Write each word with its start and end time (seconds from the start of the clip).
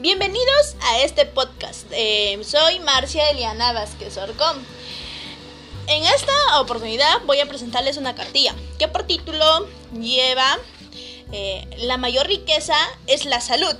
Bienvenidos 0.00 0.76
a 0.80 1.00
este 1.00 1.26
podcast. 1.26 1.88
Eh, 1.90 2.38
soy 2.44 2.78
Marcia 2.78 3.30
Eliana 3.30 3.72
Vázquez 3.72 4.16
Orcón. 4.16 4.64
En 5.88 6.04
esta 6.04 6.60
oportunidad 6.60 7.20
voy 7.26 7.40
a 7.40 7.48
presentarles 7.48 7.96
una 7.96 8.14
cartilla 8.14 8.54
que 8.78 8.86
por 8.86 9.08
título 9.08 9.66
lleva 9.92 10.56
eh, 11.32 11.68
La 11.78 11.96
mayor 11.96 12.28
riqueza 12.28 12.76
es 13.08 13.24
la 13.24 13.40
salud. 13.40 13.74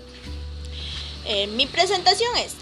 Eh, 1.24 1.46
mi 1.46 1.66
presentación 1.66 2.36
es, 2.38 2.54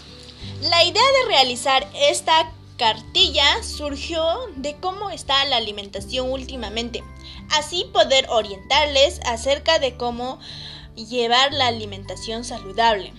la 0.61 0.83
idea 0.83 1.01
de 1.23 1.27
realizar 1.27 1.89
esta 1.95 2.53
cartilla 2.77 3.63
surgió 3.63 4.37
de 4.55 4.75
cómo 4.75 5.09
está 5.09 5.43
la 5.45 5.57
alimentación 5.57 6.29
últimamente, 6.29 7.03
así 7.49 7.89
poder 7.91 8.27
orientarles 8.29 9.19
acerca 9.25 9.79
de 9.79 9.97
cómo 9.97 10.39
llevar 10.95 11.53
la 11.53 11.65
alimentación 11.65 12.43
saludable. 12.43 13.13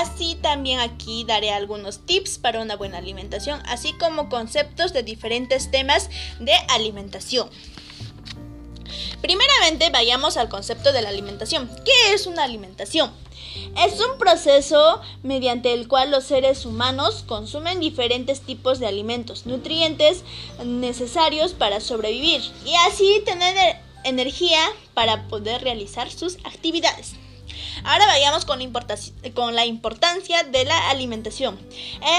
Así 0.00 0.38
también 0.40 0.80
aquí 0.80 1.24
daré 1.24 1.50
algunos 1.50 2.06
tips 2.06 2.38
para 2.38 2.62
una 2.62 2.76
buena 2.76 2.96
alimentación, 2.96 3.60
así 3.66 3.92
como 3.92 4.30
conceptos 4.30 4.94
de 4.94 5.02
diferentes 5.02 5.70
temas 5.70 6.08
de 6.40 6.54
alimentación. 6.70 7.50
Primeramente 9.20 9.90
vayamos 9.90 10.38
al 10.38 10.48
concepto 10.48 10.94
de 10.94 11.02
la 11.02 11.10
alimentación. 11.10 11.70
¿Qué 11.84 12.14
es 12.14 12.26
una 12.26 12.44
alimentación? 12.44 13.12
Es 13.84 14.00
un 14.00 14.16
proceso 14.18 15.02
mediante 15.22 15.74
el 15.74 15.88
cual 15.88 16.10
los 16.10 16.24
seres 16.24 16.64
humanos 16.64 17.22
consumen 17.26 17.78
diferentes 17.78 18.40
tipos 18.40 18.78
de 18.78 18.86
alimentos, 18.86 19.44
nutrientes 19.44 20.24
necesarios 20.64 21.52
para 21.52 21.80
sobrevivir 21.80 22.40
y 22.64 22.74
así 22.88 23.22
tener 23.26 23.76
energía 24.04 24.60
para 24.94 25.28
poder 25.28 25.62
realizar 25.62 26.10
sus 26.10 26.36
actividades. 26.44 27.12
Ahora 27.84 28.06
vayamos 28.06 28.44
con 28.44 28.58
la, 29.54 29.66
importancia 29.66 30.42
de 30.44 30.64
la 30.64 30.90
alimentación. 30.90 31.58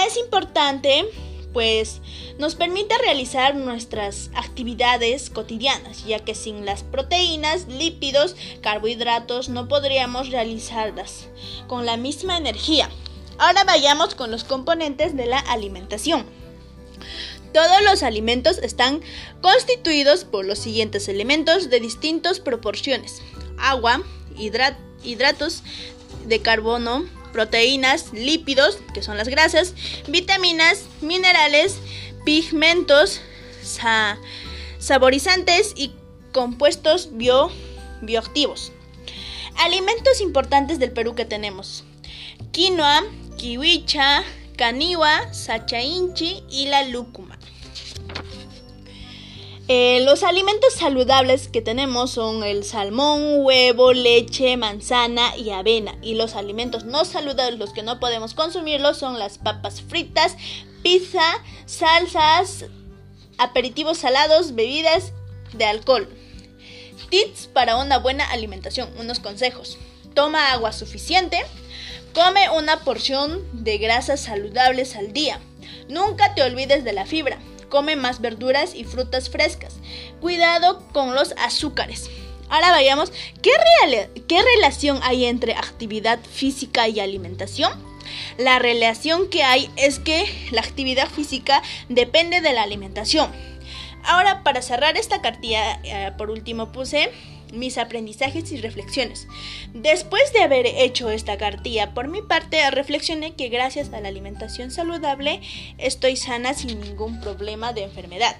Es 0.06 0.18
importante 0.18 1.06
pues 1.54 2.02
nos 2.40 2.56
permite 2.56 2.98
realizar 2.98 3.56
nuestras 3.56 4.32
actividades 4.34 5.30
cotidianas, 5.30 6.04
ya 6.04 6.18
que 6.20 6.34
sin 6.34 6.66
las 6.66 6.82
proteínas, 6.82 7.68
lípidos, 7.68 8.36
carbohidratos 8.62 9.50
no 9.50 9.68
podríamos 9.68 10.30
realizarlas 10.32 11.28
con 11.68 11.86
la 11.86 11.96
misma 11.96 12.38
energía. 12.38 12.90
Ahora 13.38 13.64
vayamos 13.64 14.16
con 14.16 14.32
los 14.32 14.44
componentes 14.44 15.16
de 15.16 15.28
la 15.28 15.38
alimentación. 15.38 16.26
Todos 17.54 17.84
los 17.84 18.02
alimentos 18.02 18.58
están 18.58 19.02
constituidos 19.42 20.26
por 20.26 20.46
los 20.46 20.58
siguientes 20.58 21.08
elementos 21.08 21.70
de 21.70 21.80
distintas 21.80 22.40
proporciones. 22.40 23.22
Agua, 23.60 24.02
hidratos 24.36 24.93
de 26.26 26.42
carbono, 26.42 27.06
proteínas, 27.32 28.14
lípidos, 28.14 28.78
que 28.94 29.04
son 29.04 29.18
las 29.18 29.28
grasas, 29.28 29.74
vitaminas, 30.08 30.86
minerales, 31.02 31.78
pigmentos, 32.26 33.22
saborizantes 34.80 35.74
y 35.76 35.92
compuestos 36.32 37.10
bioactivos. 37.12 38.72
Alimentos 39.58 40.22
importantes 40.22 40.80
del 40.80 40.92
Perú 40.92 41.16
que 41.16 41.26
tenemos. 41.26 41.84
Quinoa, 42.52 43.04
kiwicha, 43.38 44.24
caniwa, 44.58 45.34
sachainchi 45.34 46.44
y 46.50 46.68
la 46.68 46.84
lúcuma. 46.84 47.33
Eh, 49.76 50.02
los 50.02 50.22
alimentos 50.22 50.76
saludables 50.76 51.48
que 51.48 51.60
tenemos 51.60 52.12
son 52.12 52.44
el 52.44 52.64
salmón, 52.64 53.44
huevo, 53.44 53.92
leche, 53.92 54.56
manzana 54.56 55.36
y 55.36 55.50
avena. 55.50 55.96
Y 56.04 56.14
los 56.14 56.36
alimentos 56.36 56.86
no 56.86 57.06
saludables, 57.06 57.58
los 57.58 57.74
que 57.74 57.82
no 57.82 58.00
podemos 58.00 58.36
consumirlos, 58.36 59.00
son 59.00 59.18
las 59.18 59.40
papas 59.40 59.82
fritas, 59.82 60.38
pizza, 60.84 61.24
salsas, 61.66 62.66
aperitivos 63.40 63.98
salados, 63.98 64.54
bebidas 64.54 65.12
de 65.54 65.66
alcohol. 65.66 66.08
Tips 67.10 67.48
para 67.48 67.78
una 67.78 67.98
buena 67.98 68.30
alimentación, 68.30 68.92
unos 69.00 69.20
consejos. 69.20 69.80
Toma 70.14 70.52
agua 70.52 70.72
suficiente. 70.72 71.44
Come 72.14 72.48
una 72.52 72.82
porción 72.82 73.42
de 73.54 73.80
grasas 73.80 74.20
saludables 74.20 74.96
al 74.96 75.14
día. 75.14 75.40
Nunca 75.90 76.36
te 76.36 76.44
olvides 76.44 76.84
de 76.84 76.94
la 76.94 77.08
fibra 77.08 77.40
come 77.74 77.96
más 77.96 78.22
verduras 78.22 78.76
y 78.76 78.84
frutas 78.84 79.32
frescas. 79.32 79.74
Cuidado 80.22 80.84
con 80.92 81.16
los 81.16 81.34
azúcares. 81.40 82.08
Ahora 82.48 82.70
vayamos, 82.70 83.12
¿qué, 83.42 83.50
¿qué 84.28 84.44
relación 84.56 85.00
hay 85.02 85.26
entre 85.26 85.56
actividad 85.56 86.20
física 86.20 86.88
y 86.88 87.00
alimentación? 87.00 87.74
La 88.38 88.60
relación 88.60 89.28
que 89.28 89.42
hay 89.42 89.72
es 89.76 89.98
que 89.98 90.24
la 90.52 90.62
actividad 90.62 91.10
física 91.10 91.64
depende 91.90 92.42
de 92.42 92.54
la 92.54 92.62
alimentación. 92.62 93.32
Ahora, 94.04 94.44
para 94.44 94.62
cerrar 94.62 94.96
esta 94.96 95.24
cartilla, 95.24 95.80
eh, 95.84 96.12
por 96.16 96.30
último 96.30 96.72
puse 96.72 97.10
mis 97.54 97.78
aprendizajes 97.78 98.52
y 98.52 98.58
reflexiones. 98.58 99.28
Después 99.74 100.34
de 100.34 100.42
haber 100.42 100.66
hecho 100.66 101.10
esta 101.10 101.38
cartilla, 101.38 101.94
por 101.94 102.08
mi 102.08 102.22
parte 102.22 102.70
reflexioné 102.72 103.36
que 103.36 103.50
gracias 103.50 103.92
a 103.94 104.02
la 104.02 104.10
alimentación 104.10 104.72
saludable 104.72 105.42
estoy 105.78 106.18
sana 106.18 106.54
sin 106.54 106.82
ningún 106.82 107.22
problema 107.22 107.74
de 107.74 107.84
enfermedad. 107.84 108.36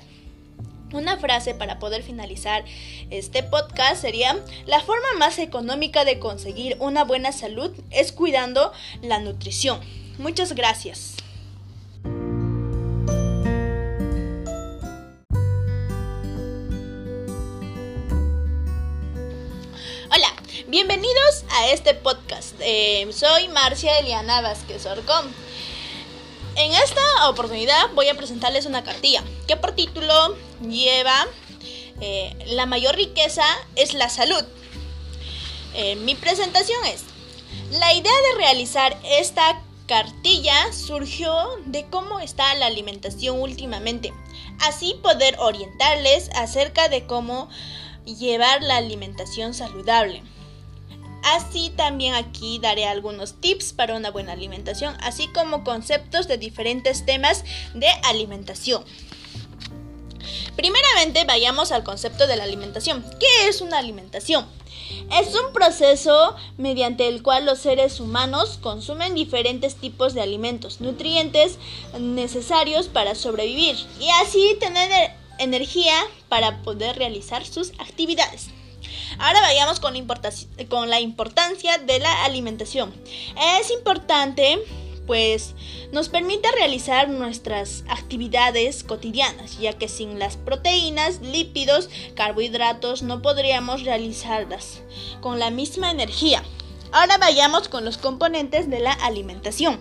Una 0.92 1.18
frase 1.18 1.56
para 1.56 1.80
poder 1.80 2.04
finalizar 2.04 2.64
este 3.10 3.42
podcast 3.42 4.00
sería, 4.00 4.38
la 4.68 4.80
forma 4.80 5.08
más 5.18 5.40
económica 5.40 6.06
de 6.06 6.20
conseguir 6.20 6.78
una 6.80 7.04
buena 7.04 7.32
salud 7.32 7.72
es 7.90 8.12
cuidando 8.12 8.72
la 9.02 9.20
nutrición. 9.20 9.80
Muchas 10.20 10.54
gracias. 10.54 11.23
Bienvenidos 20.74 21.46
a 21.52 21.68
este 21.68 21.94
podcast. 21.94 22.56
Eh, 22.60 23.08
soy 23.14 23.48
Marcia 23.50 23.96
Eliana 24.00 24.42
Vázquez 24.42 24.84
Orcón. 24.88 25.32
En 26.56 26.72
esta 26.72 27.30
oportunidad 27.30 27.92
voy 27.94 28.08
a 28.08 28.16
presentarles 28.16 28.66
una 28.66 28.84
cartilla 28.84 29.24
que 29.48 29.56
por 29.56 29.74
título 29.74 30.36
lleva 30.68 31.28
eh, 32.02 32.36
La 32.48 32.66
mayor 32.66 32.96
riqueza 32.96 33.46
es 33.76 33.94
la 33.94 34.10
salud. 34.10 34.44
Eh, 35.76 35.96
mi 35.98 36.16
presentación 36.16 36.84
es, 36.88 37.04
la 37.70 37.94
idea 37.94 38.22
de 38.32 38.38
realizar 38.40 38.98
esta 39.04 39.62
cartilla 39.86 40.74
surgió 40.74 41.36
de 41.68 41.86
cómo 41.86 42.20
está 42.20 42.52
la 42.56 42.66
alimentación 42.66 43.40
últimamente, 43.40 44.12
así 44.60 44.96
poder 45.04 45.36
orientarles 45.38 46.32
acerca 46.34 46.90
de 46.90 47.06
cómo 47.06 47.48
llevar 48.06 48.64
la 48.64 48.78
alimentación 48.78 49.54
saludable. 49.54 50.24
Así 51.24 51.70
también 51.70 52.14
aquí 52.16 52.60
daré 52.60 52.86
algunos 52.86 53.40
tips 53.40 53.74
para 53.74 53.96
una 53.96 54.12
buena 54.12 54.34
alimentación, 54.34 54.96
así 55.02 55.28
como 55.30 55.64
conceptos 55.64 56.28
de 56.28 56.38
diferentes 56.38 57.06
temas 57.06 57.44
de 57.74 57.88
alimentación. 58.04 58.84
Primeramente 60.56 61.26
vayamos 61.26 61.72
al 61.72 61.84
concepto 61.84 62.28
de 62.28 62.36
la 62.36 62.44
alimentación. 62.44 63.04
¿Qué 63.20 63.48
es 63.48 63.62
una 63.62 63.80
alimentación? 63.80 64.46
Es 65.12 65.34
un 65.36 65.52
proceso 65.54 66.36
mediante 66.58 67.08
el 67.08 67.24
cual 67.24 67.46
los 67.46 67.60
seres 67.60 68.00
humanos 68.00 68.60
consumen 68.62 69.16
diferentes 69.16 69.76
tipos 69.76 70.14
de 70.14 70.22
alimentos, 70.22 70.82
nutrientes 70.82 71.58
necesarios 72.00 72.88
para 72.88 73.16
sobrevivir 73.16 73.78
y 74.00 74.10
así 74.22 74.56
tener 74.60 75.12
energía 75.40 75.96
para 76.30 76.62
poder 76.62 76.98
realizar 76.98 77.46
sus 77.46 77.72
actividades. 77.80 78.50
Ahora 79.20 79.42
vayamos 79.42 79.80
con, 79.80 79.94
la 80.90 81.00
importancia 81.00 81.78
de 81.78 82.00
la 82.00 82.24
alimentación. 82.26 82.94
Es 83.60 83.72
importante 83.72 84.60
pues 85.06 85.54
nos 85.92 86.10
permite 86.10 86.50
realizar 86.54 87.10
nuestras 87.10 87.84
actividades 87.90 88.84
cotidianas, 88.84 89.60
ya 89.60 89.74
que 89.74 89.90
sin 89.90 90.18
las 90.18 90.38
proteínas, 90.38 91.22
lípidos, 91.22 91.90
carbohidratos 92.16 93.04
no 93.04 93.22
podríamos 93.22 93.84
realizarlas 93.84 94.82
con 95.22 95.40
la 95.40 95.52
misma 95.52 95.92
energía. 95.92 96.44
Ahora 96.92 97.18
vayamos 97.18 97.68
con 97.68 97.86
los 97.86 97.98
componentes 97.98 98.70
de 98.70 98.80
la 98.80 98.94
alimentación. 98.94 99.80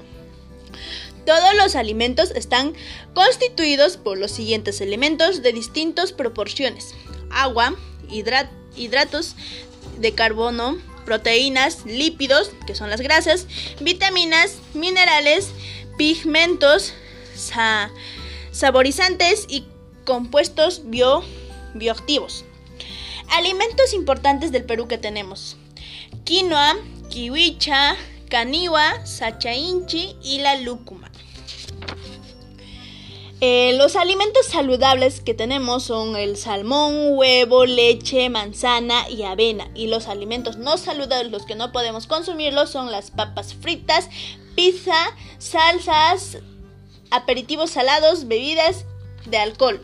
Todos 1.24 1.54
los 1.56 1.76
alimentos 1.76 2.32
están 2.32 2.74
constituidos 3.14 3.96
por 3.96 4.18
los 4.18 4.32
siguientes 4.32 4.80
elementos 4.80 5.42
de 5.42 5.52
distintas 5.52 6.12
proporciones. 6.12 6.94
Agua, 7.30 7.76
hidratos, 8.10 8.61
hidratos 8.76 9.34
de 9.98 10.14
carbono, 10.14 10.78
proteínas, 11.04 11.84
lípidos, 11.84 12.50
que 12.66 12.74
son 12.74 12.90
las 12.90 13.00
grasas, 13.00 13.46
vitaminas, 13.80 14.56
minerales, 14.74 15.50
pigmentos, 15.96 16.94
saborizantes 18.52 19.46
y 19.48 19.64
compuestos 20.04 20.82
bioactivos. 21.74 22.44
Alimentos 23.30 23.94
importantes 23.94 24.52
del 24.52 24.64
Perú 24.64 24.88
que 24.88 24.98
tenemos. 24.98 25.56
Quinoa, 26.24 26.76
kiwicha, 27.08 27.96
caniwa, 28.28 29.04
sachainchi 29.06 30.16
y 30.22 30.40
la 30.40 30.56
lúcuma. 30.56 31.01
Eh, 33.44 33.72
los 33.76 33.96
alimentos 33.96 34.46
saludables 34.46 35.20
que 35.20 35.34
tenemos 35.34 35.82
son 35.82 36.14
el 36.14 36.36
salmón, 36.36 37.16
huevo, 37.18 37.64
leche, 37.66 38.28
manzana 38.28 39.10
y 39.10 39.24
avena. 39.24 39.68
Y 39.74 39.88
los 39.88 40.06
alimentos 40.06 40.58
no 40.58 40.78
saludables, 40.78 41.32
los 41.32 41.44
que 41.44 41.56
no 41.56 41.72
podemos 41.72 42.06
consumirlos, 42.06 42.70
son 42.70 42.92
las 42.92 43.10
papas 43.10 43.54
fritas, 43.54 44.08
pizza, 44.54 44.94
salsas, 45.38 46.38
aperitivos 47.10 47.72
salados, 47.72 48.28
bebidas 48.28 48.84
de 49.26 49.38
alcohol. 49.38 49.82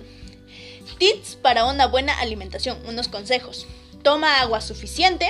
Tips 0.98 1.34
para 1.34 1.64
una 1.64 1.88
buena 1.88 2.16
alimentación. 2.20 2.78
Unos 2.86 3.08
consejos. 3.08 3.66
Toma 4.04 4.40
agua 4.40 4.60
suficiente. 4.60 5.26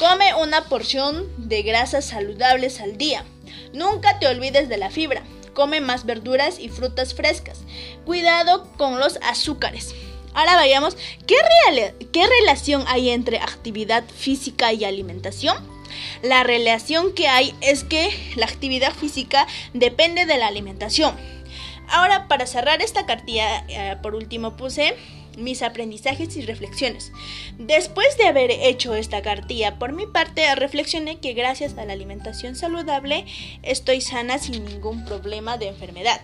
Come 0.00 0.34
una 0.34 0.64
porción 0.64 1.28
de 1.38 1.62
grasas 1.62 2.04
saludables 2.04 2.80
al 2.80 2.98
día. 2.98 3.24
Nunca 3.72 4.18
te 4.18 4.26
olvides 4.26 4.68
de 4.68 4.76
la 4.76 4.90
fibra 4.90 5.22
come 5.54 5.80
más 5.80 6.04
verduras 6.04 6.58
y 6.58 6.68
frutas 6.68 7.14
frescas. 7.14 7.60
Cuidado 8.04 8.68
con 8.76 9.00
los 9.00 9.18
azúcares. 9.22 9.94
Ahora 10.34 10.56
vayamos, 10.56 10.96
¿qué, 11.26 11.36
¿qué 12.12 12.26
relación 12.40 12.84
hay 12.88 13.10
entre 13.10 13.38
actividad 13.38 14.04
física 14.04 14.72
y 14.72 14.84
alimentación? 14.84 15.56
La 16.22 16.42
relación 16.42 17.14
que 17.14 17.28
hay 17.28 17.54
es 17.60 17.84
que 17.84 18.10
la 18.36 18.46
actividad 18.46 18.92
física 18.92 19.46
depende 19.72 20.26
de 20.26 20.36
la 20.36 20.48
alimentación. 20.48 21.14
Ahora, 21.88 22.26
para 22.28 22.46
cerrar 22.46 22.82
esta 22.82 23.06
cartilla, 23.06 23.64
eh, 23.68 23.96
por 24.02 24.14
último 24.14 24.56
puse 24.56 24.96
mis 25.36 25.62
aprendizajes 25.62 26.36
y 26.36 26.42
reflexiones. 26.42 27.12
Después 27.58 28.16
de 28.18 28.26
haber 28.26 28.50
hecho 28.50 28.94
esta 28.94 29.22
cartilla, 29.22 29.78
por 29.78 29.92
mi 29.92 30.06
parte 30.06 30.54
reflexioné 30.54 31.18
que 31.18 31.34
gracias 31.34 31.76
a 31.76 31.84
la 31.84 31.92
alimentación 31.92 32.56
saludable 32.56 33.24
estoy 33.62 34.00
sana 34.00 34.38
sin 34.38 34.64
ningún 34.64 35.04
problema 35.04 35.58
de 35.58 35.68
enfermedad. 35.68 36.20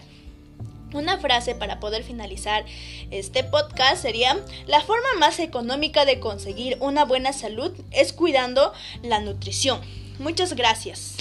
Una 0.93 1.19
frase 1.19 1.55
para 1.55 1.79
poder 1.79 2.03
finalizar 2.03 2.65
este 3.11 3.45
podcast 3.45 4.03
sería, 4.03 4.37
la 4.67 4.81
forma 4.81 5.09
más 5.19 5.39
económica 5.39 6.05
de 6.05 6.19
conseguir 6.19 6.77
una 6.81 7.05
buena 7.05 7.33
salud 7.33 7.73
es 7.93 8.13
cuidando 8.13 8.73
la 9.03 9.21
nutrición. 9.21 9.81
Muchas 10.19 10.55
gracias. 10.55 11.17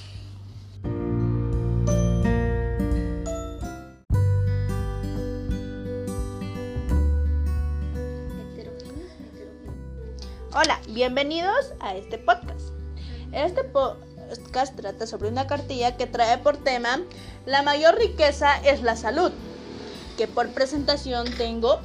Hola, 10.61 10.81
bienvenidos 10.89 11.71
a 11.79 11.95
este 11.95 12.17
podcast. 12.17 12.73
Este 13.31 13.63
podcast 13.63 14.75
trata 14.75 15.07
sobre 15.07 15.29
una 15.29 15.47
cartilla 15.47 15.95
que 15.95 16.05
trae 16.05 16.37
por 16.39 16.57
tema 16.57 16.99
La 17.45 17.61
mayor 17.61 17.97
riqueza 17.97 18.57
es 18.65 18.81
la 18.81 18.97
salud, 18.97 19.31
que 20.17 20.27
por 20.27 20.49
presentación 20.49 21.27
tengo 21.37 21.79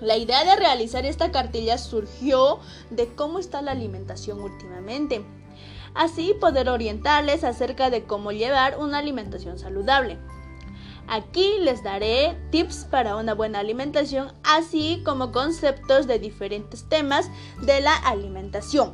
la 0.00 0.16
idea 0.16 0.44
de 0.44 0.54
realizar 0.54 1.06
esta 1.06 1.32
cartilla 1.32 1.76
surgió 1.76 2.60
de 2.90 3.08
cómo 3.16 3.40
está 3.40 3.62
la 3.62 3.72
alimentación 3.72 4.40
últimamente. 4.42 5.24
Así 5.92 6.36
poder 6.40 6.68
orientarles 6.68 7.42
acerca 7.42 7.90
de 7.90 8.04
cómo 8.04 8.30
llevar 8.30 8.78
una 8.78 8.98
alimentación 8.98 9.58
saludable. 9.58 10.18
Aquí 11.08 11.58
les 11.60 11.82
daré 11.82 12.36
tips 12.50 12.84
para 12.90 13.16
una 13.16 13.34
buena 13.34 13.60
alimentación, 13.60 14.32
así 14.44 15.02
como 15.04 15.32
conceptos 15.32 16.06
de 16.06 16.18
diferentes 16.18 16.88
temas 16.88 17.30
de 17.62 17.80
la 17.80 17.94
alimentación. 17.96 18.92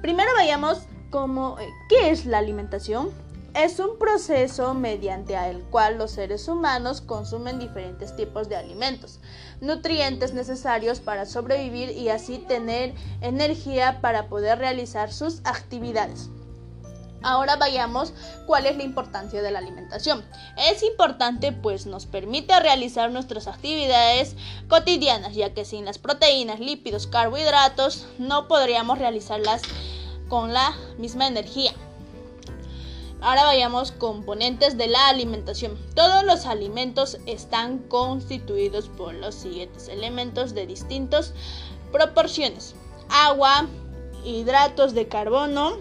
Primero 0.00 0.30
vayamos 0.36 0.86
eh, 1.12 1.68
¿qué 1.88 2.10
es 2.10 2.24
la 2.24 2.38
alimentación? 2.38 3.10
Es 3.52 3.80
un 3.80 3.98
proceso 3.98 4.74
mediante 4.74 5.34
el 5.34 5.64
cual 5.64 5.98
los 5.98 6.12
seres 6.12 6.46
humanos 6.46 7.00
consumen 7.00 7.58
diferentes 7.58 8.14
tipos 8.14 8.48
de 8.48 8.54
alimentos, 8.54 9.18
nutrientes 9.60 10.34
necesarios 10.34 11.00
para 11.00 11.26
sobrevivir 11.26 11.90
y 11.90 12.10
así 12.10 12.38
tener 12.38 12.94
energía 13.20 14.00
para 14.00 14.28
poder 14.28 14.58
realizar 14.58 15.12
sus 15.12 15.40
actividades. 15.42 16.30
Ahora 17.22 17.56
vayamos 17.56 18.14
cuál 18.46 18.66
es 18.66 18.76
la 18.76 18.82
importancia 18.82 19.42
de 19.42 19.50
la 19.50 19.58
alimentación. 19.58 20.24
Es 20.56 20.82
importante 20.82 21.52
pues 21.52 21.86
nos 21.86 22.06
permite 22.06 22.58
realizar 22.60 23.10
nuestras 23.10 23.46
actividades 23.46 24.36
cotidianas, 24.68 25.34
ya 25.34 25.52
que 25.52 25.64
sin 25.64 25.84
las 25.84 25.98
proteínas, 25.98 26.60
lípidos, 26.60 27.06
carbohidratos 27.06 28.06
no 28.18 28.48
podríamos 28.48 28.98
realizarlas 28.98 29.62
con 30.28 30.54
la 30.54 30.74
misma 30.96 31.26
energía. 31.26 31.72
Ahora 33.22 33.44
vayamos 33.44 33.92
componentes 33.92 34.78
de 34.78 34.88
la 34.88 35.08
alimentación. 35.08 35.78
Todos 35.94 36.24
los 36.24 36.46
alimentos 36.46 37.18
están 37.26 37.78
constituidos 37.80 38.88
por 38.88 39.12
los 39.12 39.34
siguientes 39.34 39.88
elementos 39.88 40.54
de 40.54 40.66
distintas 40.66 41.34
proporciones. 41.92 42.74
Agua, 43.10 43.66
hidratos 44.24 44.94
de 44.94 45.06
carbono, 45.08 45.76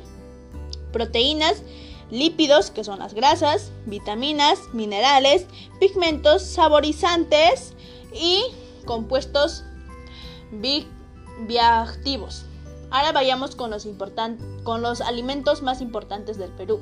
proteínas, 0.91 1.63
lípidos, 2.11 2.71
que 2.71 2.83
son 2.83 2.99
las 2.99 3.13
grasas, 3.13 3.71
vitaminas, 3.85 4.59
minerales, 4.73 5.45
pigmentos, 5.79 6.43
saborizantes 6.43 7.73
y 8.13 8.43
compuestos 8.85 9.63
bioactivos. 11.47 12.45
Ahora 12.91 13.11
vayamos 13.11 13.55
con 13.55 13.69
los, 13.69 13.87
con 14.63 14.81
los 14.81 15.01
alimentos 15.01 15.61
más 15.61 15.79
importantes 15.81 16.37
del 16.37 16.51
Perú. 16.51 16.81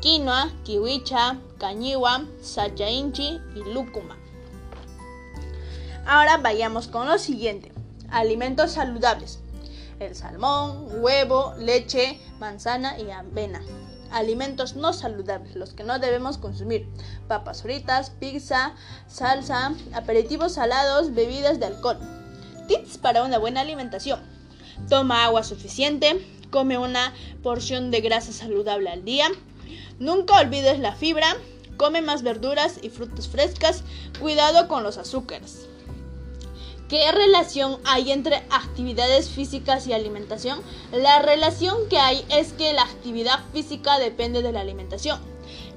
Quinoa, 0.00 0.50
kiwicha, 0.64 1.38
cañiwa, 1.58 2.24
sachainchi 2.40 3.38
y 3.54 3.72
lúcuma. 3.72 4.16
Ahora 6.06 6.38
vayamos 6.38 6.88
con 6.88 7.06
lo 7.06 7.18
siguiente. 7.18 7.70
Alimentos 8.10 8.72
saludables 8.72 9.41
el 10.06 10.14
salmón, 10.14 10.88
huevo, 11.00 11.54
leche, 11.58 12.20
manzana 12.38 12.98
y 12.98 13.10
avena. 13.10 13.62
Alimentos 14.10 14.76
no 14.76 14.92
saludables, 14.92 15.56
los 15.56 15.72
que 15.72 15.84
no 15.84 15.98
debemos 15.98 16.36
consumir. 16.36 16.86
Papas 17.28 17.62
fritas, 17.62 18.10
pizza, 18.10 18.74
salsa, 19.06 19.74
aperitivos 19.94 20.54
salados, 20.54 21.14
bebidas 21.14 21.58
de 21.58 21.66
alcohol. 21.66 21.98
Tips 22.68 22.98
para 22.98 23.22
una 23.22 23.38
buena 23.38 23.62
alimentación. 23.62 24.20
Toma 24.88 25.24
agua 25.24 25.44
suficiente, 25.44 26.26
come 26.50 26.76
una 26.76 27.14
porción 27.42 27.90
de 27.90 28.02
grasa 28.02 28.32
saludable 28.32 28.90
al 28.90 29.04
día. 29.04 29.28
Nunca 29.98 30.38
olvides 30.38 30.78
la 30.78 30.94
fibra, 30.94 31.34
come 31.78 32.02
más 32.02 32.22
verduras 32.22 32.78
y 32.82 32.90
frutas 32.90 33.28
frescas, 33.28 33.82
cuidado 34.20 34.68
con 34.68 34.82
los 34.82 34.98
azúcares. 34.98 35.68
¿Qué 36.88 37.10
relación 37.10 37.78
hay 37.84 38.12
entre 38.12 38.36
actividades 38.50 39.30
físicas 39.30 39.86
y 39.86 39.92
alimentación? 39.92 40.60
La 40.92 41.20
relación 41.20 41.88
que 41.88 41.98
hay 41.98 42.24
es 42.28 42.52
que 42.52 42.72
la 42.72 42.82
actividad 42.82 43.40
física 43.52 43.98
depende 43.98 44.42
de 44.42 44.52
la 44.52 44.60
alimentación. 44.60 45.18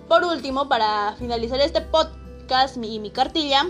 Por 0.08 0.24
último, 0.24 0.68
para 0.68 1.16
finalizar 1.18 1.60
este 1.62 1.82
podcast 1.82 2.78
y 2.78 3.00
mi 3.00 3.12
cartilla, 3.12 3.66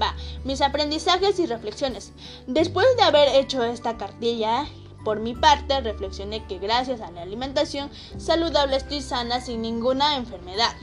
va, 0.00 0.14
mis 0.44 0.60
aprendizajes 0.60 1.38
y 1.38 1.46
reflexiones. 1.46 2.12
Después 2.46 2.86
de 2.96 3.02
haber 3.02 3.28
hecho 3.36 3.62
esta 3.62 3.96
cartilla, 3.96 4.66
por 5.04 5.20
mi 5.20 5.34
parte, 5.34 5.80
reflexioné 5.80 6.44
que 6.46 6.58
gracias 6.58 7.00
a 7.00 7.10
la 7.10 7.22
alimentación 7.22 7.90
saludable 8.18 8.76
estoy 8.76 9.00
sana 9.00 9.40
sin 9.40 9.62
ninguna 9.62 10.16
enfermedad. 10.16 10.74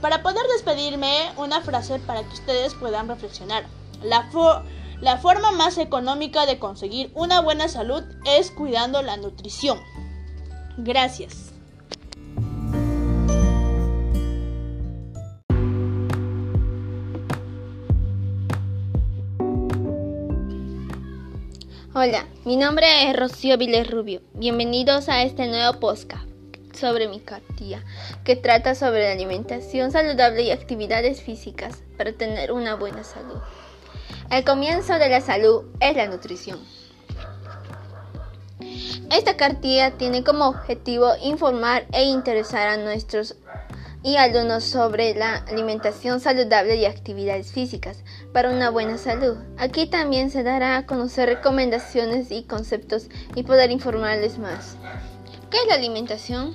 Para 0.00 0.22
poder 0.22 0.46
despedirme, 0.52 1.32
una 1.36 1.60
frase 1.60 1.98
para 1.98 2.22
que 2.22 2.34
ustedes 2.34 2.74
puedan 2.74 3.08
reflexionar. 3.08 3.66
La, 4.04 4.28
la 5.00 5.16
forma 5.16 5.50
más 5.52 5.78
económica 5.78 6.44
de 6.44 6.58
conseguir 6.58 7.10
una 7.14 7.40
buena 7.40 7.68
salud 7.68 8.02
es 8.26 8.50
cuidando 8.50 9.00
la 9.00 9.16
nutrición. 9.16 9.78
Gracias. 10.76 11.52
Hola, 21.94 22.26
mi 22.44 22.56
nombre 22.56 23.08
es 23.08 23.16
Rocío 23.16 23.56
Viles 23.56 23.90
Rubio. 23.90 24.20
Bienvenidos 24.34 25.08
a 25.08 25.22
este 25.22 25.46
nuevo 25.46 25.80
podcast 25.80 26.28
sobre 26.74 27.08
mi 27.08 27.20
cartilla, 27.20 27.82
que 28.24 28.36
trata 28.36 28.74
sobre 28.74 29.04
la 29.04 29.12
alimentación 29.12 29.92
saludable 29.92 30.42
y 30.42 30.50
actividades 30.50 31.22
físicas 31.22 31.82
para 31.96 32.12
tener 32.12 32.52
una 32.52 32.74
buena 32.74 33.02
salud. 33.04 33.40
El 34.30 34.44
comienzo 34.44 34.94
de 34.94 35.08
la 35.08 35.20
salud 35.20 35.64
es 35.80 35.96
la 35.96 36.06
nutrición. 36.06 36.58
Esta 39.10 39.36
cartilla 39.36 39.92
tiene 39.92 40.24
como 40.24 40.48
objetivo 40.48 41.12
informar 41.22 41.86
e 41.92 42.04
interesar 42.04 42.68
a 42.68 42.76
nuestros 42.76 43.36
y 44.02 44.16
alumnos 44.16 44.64
sobre 44.64 45.14
la 45.14 45.36
alimentación 45.36 46.20
saludable 46.20 46.76
y 46.76 46.84
actividades 46.84 47.52
físicas 47.52 48.04
para 48.32 48.50
una 48.50 48.68
buena 48.70 48.98
salud. 48.98 49.38
Aquí 49.56 49.86
también 49.86 50.30
se 50.30 50.42
dará 50.42 50.76
a 50.76 50.86
conocer 50.86 51.28
recomendaciones 51.28 52.30
y 52.30 52.44
conceptos 52.44 53.08
y 53.34 53.44
poder 53.44 53.70
informarles 53.70 54.38
más. 54.38 54.76
¿Qué 55.50 55.56
es 55.56 55.66
la 55.68 55.74
alimentación? 55.74 56.54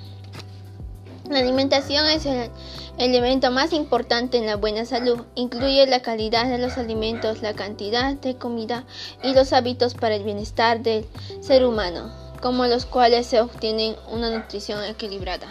La 1.29 1.39
alimentación 1.39 2.07
es 2.07 2.25
el 2.25 2.49
elemento 2.97 3.51
más 3.51 3.71
importante 3.71 4.39
en 4.39 4.47
la 4.47 4.55
buena 4.55 4.83
salud. 4.85 5.21
Incluye 5.35 5.85
la 5.85 6.01
calidad 6.01 6.49
de 6.49 6.57
los 6.57 6.79
alimentos, 6.79 7.43
la 7.43 7.53
cantidad 7.53 8.15
de 8.15 8.35
comida 8.35 8.83
y 9.23 9.33
los 9.33 9.53
hábitos 9.53 9.93
para 9.93 10.15
el 10.15 10.23
bienestar 10.23 10.81
del 10.81 11.05
ser 11.39 11.67
humano, 11.67 12.11
como 12.41 12.65
los 12.65 12.87
cuales 12.87 13.27
se 13.27 13.41
obtiene 13.41 13.95
una 14.11 14.35
nutrición 14.35 14.83
equilibrada. 14.83 15.45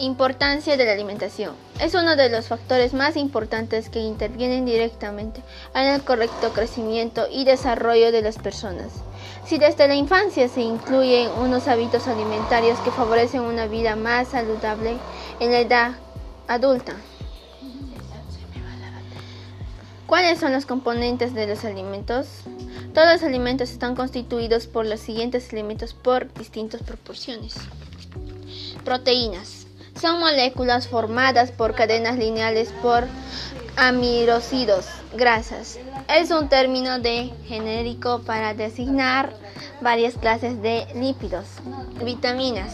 Importancia 0.00 0.78
de 0.78 0.86
la 0.86 0.92
alimentación. 0.92 1.54
Es 1.78 1.92
uno 1.94 2.16
de 2.16 2.30
los 2.30 2.48
factores 2.48 2.94
más 2.94 3.16
importantes 3.16 3.90
que 3.90 3.98
intervienen 3.98 4.64
directamente 4.64 5.42
en 5.74 5.88
el 5.88 6.02
correcto 6.02 6.54
crecimiento 6.54 7.26
y 7.30 7.44
desarrollo 7.44 8.10
de 8.10 8.22
las 8.22 8.38
personas. 8.38 8.86
Si 9.44 9.58
desde 9.58 9.88
la 9.88 9.94
infancia 9.94 10.48
se 10.48 10.62
incluyen 10.62 11.28
unos 11.38 11.68
hábitos 11.68 12.08
alimentarios 12.08 12.78
que 12.78 12.90
favorecen 12.90 13.42
una 13.42 13.66
vida 13.66 13.94
más 13.94 14.28
saludable 14.28 14.96
en 15.38 15.52
la 15.52 15.60
edad 15.60 15.92
adulta. 16.48 16.94
¿Cuáles 20.06 20.40
son 20.40 20.52
los 20.52 20.64
componentes 20.64 21.34
de 21.34 21.46
los 21.46 21.66
alimentos? 21.66 22.26
Todos 22.94 23.12
los 23.12 23.22
alimentos 23.22 23.70
están 23.70 23.94
constituidos 23.94 24.66
por 24.66 24.86
los 24.86 25.00
siguientes 25.00 25.52
elementos 25.52 25.92
por 25.92 26.32
distintas 26.32 26.82
proporciones. 26.82 27.54
Proteínas. 28.82 29.59
Son 30.00 30.18
moléculas 30.18 30.88
formadas 30.88 31.50
por 31.52 31.74
cadenas 31.74 32.16
lineales 32.16 32.72
por 32.80 33.04
amilócidos, 33.76 34.86
grasas. 35.14 35.78
Es 36.08 36.30
un 36.30 36.48
término 36.48 36.98
de 37.00 37.30
genérico 37.46 38.22
para 38.22 38.54
designar 38.54 39.34
varias 39.82 40.14
clases 40.14 40.62
de 40.62 40.86
lípidos. 40.94 41.44
Vitaminas. 42.02 42.72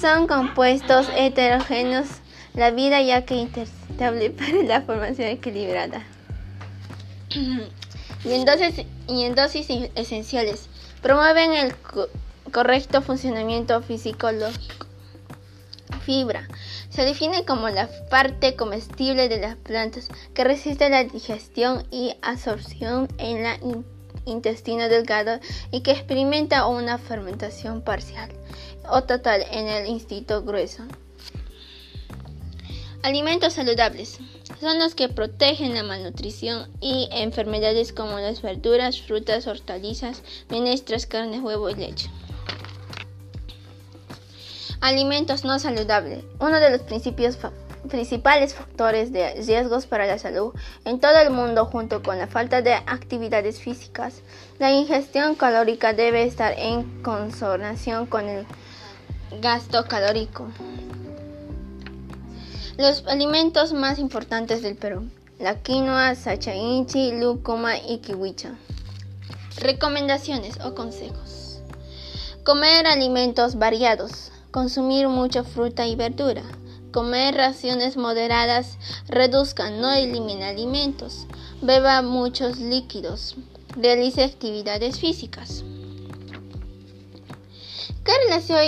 Son 0.00 0.28
compuestos 0.28 1.08
heterogéneos 1.16 2.06
la 2.54 2.70
vida 2.70 3.02
ya 3.02 3.24
que 3.24 3.34
interestable 3.34 4.30
para 4.38 4.62
la 4.62 4.82
formación 4.82 5.28
equilibrada. 5.28 6.04
y, 7.30 8.32
en 8.32 8.44
dosis, 9.34 9.70
y 9.70 9.90
esenciales. 9.96 10.68
Promueven 11.02 11.52
el 11.52 11.74
correcto 12.52 13.02
funcionamiento 13.02 13.82
fisiológico 13.82 14.93
fibra. 16.04 16.48
Se 16.90 17.04
define 17.04 17.44
como 17.44 17.68
la 17.68 17.88
parte 18.10 18.56
comestible 18.56 19.28
de 19.28 19.38
las 19.38 19.56
plantas 19.56 20.08
que 20.34 20.44
resiste 20.44 20.88
la 20.88 21.04
digestión 21.04 21.86
y 21.90 22.14
absorción 22.22 23.08
en 23.18 23.42
la 23.42 23.58
intestino 24.26 24.88
delgado 24.88 25.40
y 25.70 25.80
que 25.80 25.92
experimenta 25.92 26.66
una 26.66 26.98
fermentación 26.98 27.82
parcial 27.82 28.30
o 28.88 29.02
total 29.02 29.44
en 29.50 29.68
el 29.68 29.86
instinto 29.86 30.42
grueso. 30.42 30.82
Alimentos 33.02 33.52
saludables 33.52 34.18
son 34.60 34.78
los 34.78 34.94
que 34.94 35.10
protegen 35.10 35.74
la 35.74 35.82
malnutrición 35.82 36.70
y 36.80 37.08
enfermedades 37.12 37.92
como 37.92 38.18
las 38.18 38.40
verduras, 38.40 39.02
frutas, 39.02 39.46
hortalizas, 39.46 40.22
menestras, 40.48 41.06
carne, 41.06 41.40
huevo 41.40 41.68
y 41.68 41.74
leche. 41.74 42.08
Alimentos 44.84 45.44
no 45.46 45.58
saludables. 45.58 46.24
Uno 46.40 46.60
de 46.60 46.68
los 46.68 46.82
principales 46.82 48.54
factores 48.54 49.12
de 49.14 49.32
riesgos 49.42 49.86
para 49.86 50.04
la 50.04 50.18
salud 50.18 50.52
en 50.84 51.00
todo 51.00 51.18
el 51.20 51.30
mundo 51.30 51.64
junto 51.64 52.02
con 52.02 52.18
la 52.18 52.26
falta 52.26 52.60
de 52.60 52.74
actividades 52.74 53.60
físicas. 53.60 54.20
La 54.58 54.72
ingestión 54.72 55.36
calórica 55.36 55.94
debe 55.94 56.24
estar 56.24 56.52
en 56.58 57.02
consonación 57.02 58.04
con 58.04 58.28
el 58.28 58.46
gasto 59.40 59.86
calórico. 59.86 60.48
Los 62.76 63.06
alimentos 63.06 63.72
más 63.72 63.98
importantes 63.98 64.60
del 64.60 64.76
Perú. 64.76 65.08
La 65.38 65.62
quinoa, 65.62 66.14
sacha 66.14 66.54
inchi, 66.54 67.10
lúcuma 67.12 67.78
y 67.78 68.00
kiwicha. 68.00 68.50
Recomendaciones 69.56 70.60
o 70.62 70.74
consejos. 70.74 71.62
Comer 72.44 72.86
alimentos 72.86 73.58
variados. 73.58 74.30
Consumir 74.54 75.08
mucha 75.08 75.42
fruta 75.42 75.84
y 75.88 75.96
verdura. 75.96 76.44
Comer 76.92 77.34
raciones 77.34 77.96
moderadas. 77.96 78.78
Reduzca, 79.08 79.68
no 79.68 79.90
elimine 79.90 80.44
alimentos. 80.44 81.26
Beba 81.60 82.02
muchos 82.02 82.60
líquidos. 82.60 83.34
Realice 83.76 84.22
actividades 84.22 85.00
físicas. 85.00 85.64
¿Qué 88.04 88.12
relación, 88.26 88.58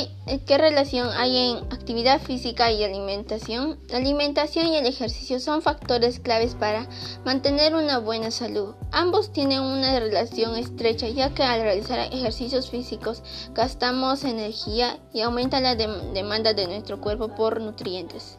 ¿Qué 0.47 0.57
relación, 0.57 1.11
hay 1.14 1.37
en 1.37 1.57
actividad 1.71 2.23
física 2.23 2.73
y 2.73 2.83
alimentación? 2.83 3.78
La 3.90 3.99
alimentación 3.99 4.69
y 4.69 4.76
el 4.78 4.87
ejercicio 4.87 5.40
son 5.40 5.61
factores 5.61 6.21
claves 6.21 6.55
para 6.55 6.88
mantener 7.23 7.75
una 7.75 7.99
buena 7.99 8.31
salud. 8.31 8.75
Ambos 8.93 9.35
tienen 9.35 9.61
una 9.61 10.00
relación 10.00 10.57
estrecha 10.57 11.09
ya 11.11 11.35
que 11.35 11.43
al 11.43 11.61
realizar 11.61 11.99
ejercicios 11.99 12.71
físicos 12.71 13.23
gastamos 13.52 14.25
energía 14.25 14.99
y 15.12 15.21
aumenta 15.21 15.61
la 15.61 15.75
demanda 15.75 16.55
de 16.55 16.66
nuestro 16.66 17.02
cuerpo 17.02 17.28
por 17.28 17.61
nutrientes. 17.61 18.38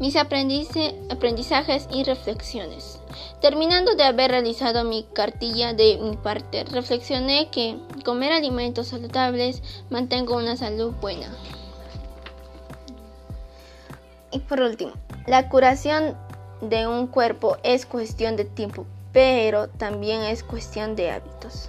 Mis 0.00 0.16
aprendizajes 0.16 1.88
y 1.92 2.02
reflexiones. 2.02 2.98
Terminando 3.40 3.94
de 3.94 4.02
haber 4.04 4.32
realizado 4.32 4.82
mi 4.82 5.04
cartilla 5.12 5.72
de 5.72 5.98
mi 5.98 6.16
parte, 6.16 6.64
reflexioné 6.64 7.48
que 7.50 7.78
comer 8.04 8.32
alimentos 8.32 8.88
saludables 8.88 9.62
mantengo 9.90 10.36
una 10.36 10.56
salud 10.56 10.92
buena. 11.00 11.28
Y 14.32 14.40
por 14.40 14.60
último, 14.60 14.92
la 15.28 15.48
curación 15.48 16.16
de 16.60 16.88
un 16.88 17.06
cuerpo 17.06 17.56
es 17.62 17.86
cuestión 17.86 18.34
de 18.34 18.44
tiempo, 18.44 18.86
pero 19.12 19.68
también 19.68 20.22
es 20.22 20.42
cuestión 20.42 20.96
de 20.96 21.12
hábitos. 21.12 21.68